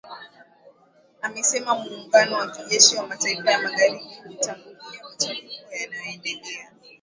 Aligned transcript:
amesema 1.21 1.75
muungano 1.75 2.37
wa 2.37 2.51
kijeshi 2.51 2.95
wa 2.95 3.07
mataifa 3.07 3.51
ya 3.51 3.61
magharibi 3.61 4.05
hautaingilia 4.09 4.25
machafuko 5.03 5.73
yanayoendelea 5.81 6.71